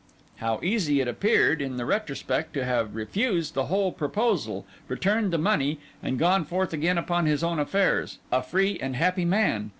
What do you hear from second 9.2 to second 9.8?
man!